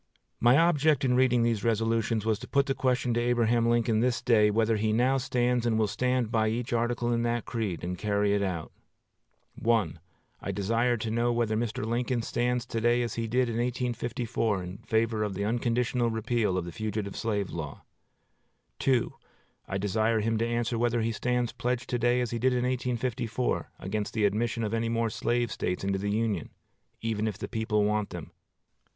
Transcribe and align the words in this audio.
My 0.39 0.57
object 0.57 1.05
in 1.05 1.15
reading 1.15 1.43
these 1.43 1.63
resolutions 1.63 2.25
was 2.25 2.39
to 2.39 2.47
put 2.47 2.65
the 2.65 2.73
question 2.73 3.13
to 3.13 3.19
Abraham 3.19 3.69
Lincoln 3.69 3.99
this 3.99 4.19
day, 4.19 4.49
whether 4.49 4.75
he 4.77 4.91
now 4.91 5.17
stands 5.17 5.63
and 5.63 5.77
will 5.77 5.85
stand 5.85 6.31
by 6.31 6.47
each 6.49 6.73
article 6.73 7.13
in 7.13 7.21
that 7.21 7.45
creed, 7.45 7.83
and 7.83 7.95
carry 7.99 8.33
it 8.33 8.41
out. 8.41 8.71
I 10.41 10.51
desire 10.51 10.97
to 10.97 11.11
know 11.11 11.31
whether 11.31 11.55
Mr. 11.55 11.85
Lincoln 11.85 12.21
to 12.21 12.21
day 12.21 12.25
stands 12.25 12.75
as 12.83 13.13
he 13.13 13.27
did 13.27 13.47
in 13.47 13.57
1854, 13.57 14.63
in 14.63 14.77
favor 14.79 15.21
of 15.21 15.35
the 15.35 15.45
unconditional 15.45 16.09
repeal 16.09 16.57
of 16.57 16.65
the 16.65 16.71
fugitive 16.71 17.15
slave 17.15 17.51
law. 17.51 17.83
I 19.67 19.77
desire 19.77 20.19
him 20.21 20.39
to 20.39 20.47
answer 20.47 20.79
whether 20.79 21.01
he 21.03 21.11
stands 21.11 21.51
pledged 21.53 21.91
to 21.91 21.99
day, 21.99 22.21
as 22.21 22.31
he 22.31 22.39
did 22.39 22.53
in 22.53 22.63
1854, 22.63 23.69
against 23.77 24.15
the 24.15 24.25
admission 24.25 24.63
of 24.63 24.73
any 24.73 24.89
more 24.89 25.11
slave 25.11 25.51
States 25.51 25.83
into 25.83 25.99
the 25.99 26.09
Union, 26.09 26.49
even 27.01 27.27
if 27.27 27.37
the 27.37 27.47
people 27.47 27.83
want 27.85 28.09
them. 28.09 28.31